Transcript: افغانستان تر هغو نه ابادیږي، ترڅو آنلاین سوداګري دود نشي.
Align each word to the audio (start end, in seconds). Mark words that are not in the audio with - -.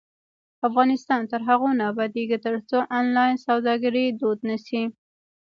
افغانستان 0.67 1.21
تر 1.31 1.41
هغو 1.49 1.69
نه 1.79 1.83
ابادیږي، 1.91 2.37
ترڅو 2.45 2.77
آنلاین 2.99 3.35
سوداګري 3.45 4.05
دود 4.19 4.39
نشي. 4.49 4.83